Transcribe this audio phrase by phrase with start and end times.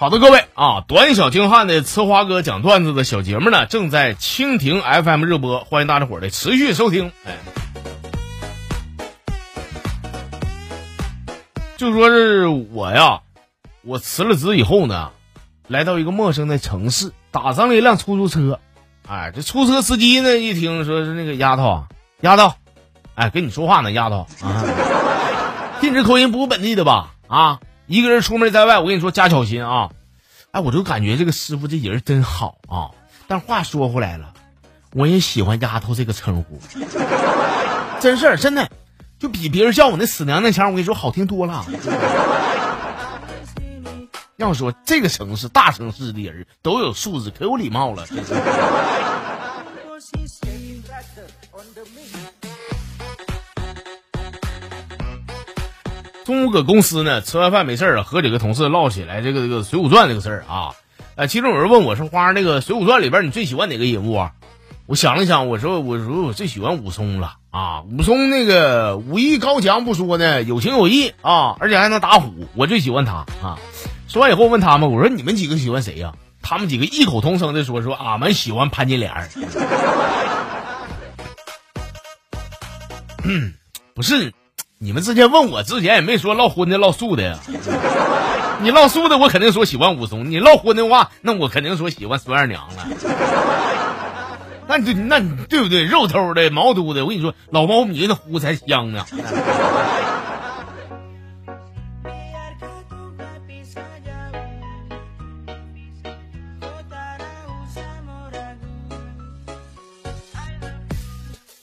[0.00, 7.10] 好的，各位啊，短小精悍的呲花哥讲段子的小节目呢，正在蜻蜓 FM 热播，欢迎大家伙儿的持续收听。
[7.24, 7.32] 哎，
[11.76, 13.22] 就说是我呀，
[13.82, 15.10] 我辞了职以后呢，
[15.66, 18.60] 来到一个陌生的城市，打上了一辆出租车。
[19.08, 21.88] 哎，这出租车司机呢，一听说是那个丫头啊，
[22.20, 22.52] 丫头，
[23.16, 24.62] 哎，跟你说话呢，丫头啊，
[25.80, 27.14] 听你这口音不是本地的吧？
[27.26, 29.90] 啊，一个人出门在外，我跟你说加小心啊！
[30.50, 32.90] 哎，我就感觉这个师傅这人真好啊。
[33.26, 34.34] 但话说回来了，
[34.92, 36.60] 我也喜欢丫头这个称呼，
[37.98, 38.70] 真事儿，真的，
[39.18, 41.64] 就比别人叫我那死娘娘腔，我跟你说好听多了。
[44.36, 48.06] 要说这个城市，大城市的人都有素质，可有礼貌了。
[56.28, 60.74] 中午搁公司呢，吃完饭没事儿和几个同事唠起来这个这个《水浒传》这个事儿啊。
[61.26, 64.32] 其中有人问我说：“花那个《水浒传》里边你最喜欢哪个人物啊？”
[64.84, 67.80] 我想了想，我说：“我说我最喜欢武松了啊！
[67.80, 73.58] 武松那个武艺高强不说呢，有情有义啊，而且还能打虎，我最喜欢他啊。”
[74.06, 76.12] 说完以后问他们，我说你们几个喜欢谁呀？
[76.42, 79.10] 他们几个异口同声的说说俺们喜欢潘金莲。
[83.94, 84.34] 不是，
[84.80, 87.36] 你们之前问我之前也没说唠荤的唠素的呀。
[88.62, 92.86] 你唠素的我肯定说喜欢武松，你唠荤的话，那我肯定说喜欢孙二娘了。
[94.68, 95.18] 那对，那
[95.48, 95.82] 对不对？
[95.84, 99.04] 肉头的毛肚的，我跟你说，老猫米那呼才香呢。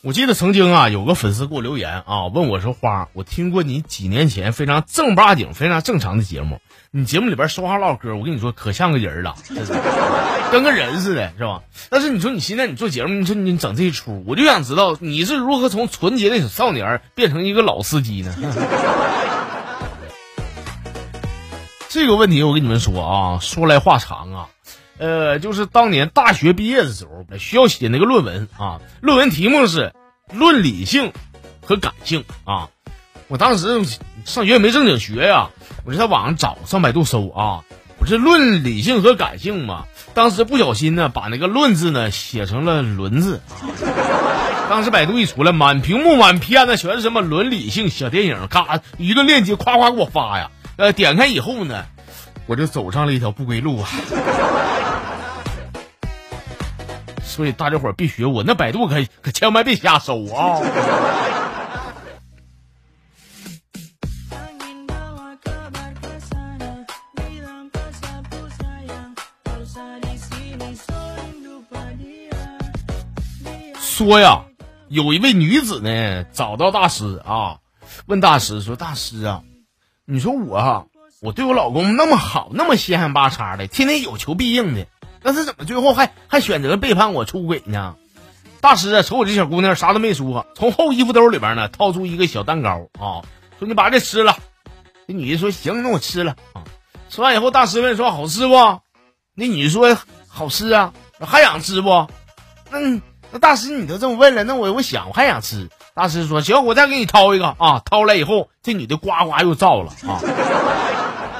[0.05, 6.61] 我记得曾经啊，有个粉丝给我留言啊，问我说：“花，我听过你几年前非常正八经、非常正常的节目，
[6.91, 9.33] 你节目里边说话唠嗑，我跟你说可像个人了，
[10.51, 11.63] 跟个人似的，是吧？
[11.89, 18.35] 但是你说你现在你做节目，你说你整这一出，我就想知道你是如何从纯洁的小少年变成一个老司机呢？
[21.89, 24.49] 这个问题我跟你们说啊，说来话长啊。”
[24.97, 28.79] 呃，就是当年大学毕业的时候，需要写那个论文啊。
[29.01, 29.93] 论文题目是
[30.33, 31.11] “论理性
[31.61, 32.69] 和感性”啊。
[33.27, 33.83] 我当时
[34.23, 35.49] 上学也没正经学呀，
[35.83, 37.63] 我就在网上找，上百度搜啊。
[37.97, 39.85] 不是“论理性和感性”嘛？
[40.13, 43.41] 当时不小心呢，把那个“论”字呢写成了“轮”字。
[44.69, 50.51] 当时百度一出来，满屏幕满篇的全是什么伦理性小电影，咔一个链接夸夸给我发呀。
[50.77, 51.85] 呃，点开以后呢，
[52.47, 53.89] 我就走上了一条不归路啊。
[57.35, 60.61] 所以大家伙必须，我那百度可可千万别瞎搜啊！
[73.81, 74.45] 说呀，
[74.87, 77.57] 有一位女子呢，找到大师啊，
[78.05, 79.43] 问大师说：“大师啊，
[80.05, 80.87] 你说我，
[81.21, 84.87] 我对我老公那么好，那么稀罕巴叉的，天天有求必应的。”
[85.25, 87.95] 但是怎么最后还还选择背叛我出轨呢？
[88.61, 93.25] 大师啊，瞅我这小姑娘啥都没说，从后衣服兜里边呢掏出一个小蛋糕啊，
[93.57, 94.37] 说你把这吃了。
[95.07, 96.61] 这女的说行，那我吃了啊。
[97.09, 98.53] 吃完以后，大师问说好吃不？
[99.33, 99.97] 那女的说
[100.27, 102.07] 好吃啊，还想吃不？
[102.69, 102.79] 那
[103.31, 105.67] 那大师你都这么问了，那我我想我还想吃。
[105.95, 107.81] 大师说行，我再给你掏一个啊。
[107.85, 110.21] 掏来以后，这女的呱呱又造了啊。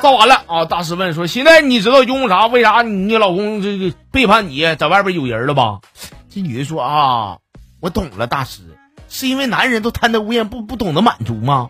[0.05, 0.65] 造完了啊！
[0.65, 2.45] 大师问说：“现在你知道因为啥？
[2.45, 5.79] 为啥你老公这个背叛你，在外边有人了吧？”
[6.29, 7.37] 这女的说：“啊，
[7.81, 8.61] 我懂了，大师，
[9.09, 11.69] 是因为男人都贪得无厌，不不懂得满足吗？”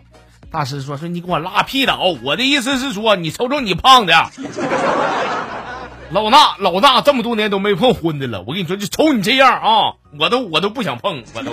[0.52, 1.98] 大师说：“说你给我拉屁倒！
[2.22, 4.12] 我的意思是说，你瞅瞅你胖的，
[6.12, 8.42] 老大老大这么多年都没碰荤的了。
[8.46, 11.52] 我跟你说，就瞅你这样啊，我都我都不想碰，我都。”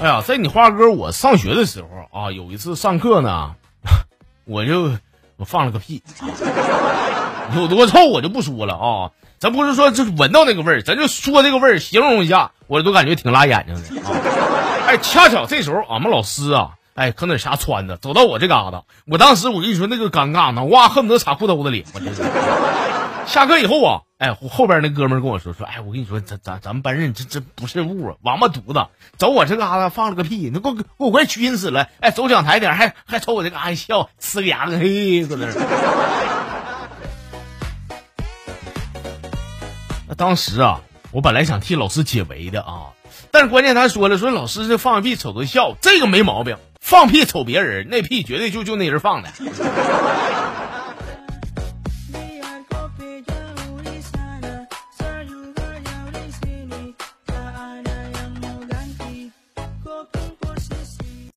[0.00, 1.88] 哎呀，在你花哥我上学的时候
[2.20, 3.54] 啊，有一次上课呢，
[4.46, 4.92] 我就
[5.36, 6.02] 我放了个屁，
[7.56, 9.10] 有多臭我就不说了啊。
[9.38, 14.10] 咱不是说就是闻到那个味儿，咱就说这个味儿，形容一下，我都感觉挺辣眼睛的啊。
[14.86, 22.22] 哎，恰巧这时候俺们老师啊，哎，可那瞎穿着，走到我这嘎达，我当时我跟你说那个尴尬，脑瓜恨不得插裤兜子里，我真是。
[23.28, 28.86] 下课以后啊，哎，后边那哥们跟我说说，哎，我跟你说，咱咱咱们班人这这不是物，王八犊子，
[29.18, 31.90] 走我这嘎达放了个屁，那给我给我快熏死了！
[32.00, 35.46] 哎，走讲台点还还瞅我这嘎达笑，呲个牙子，嘿，搁那。
[40.08, 42.94] 那当时啊，我本来想替老师解围的啊，
[43.30, 46.56] 但是关键他说了，说老师这放屁瞅着笑，这个没毛病。
[46.80, 49.28] 放屁瞅别人，那屁绝对就就那人放的。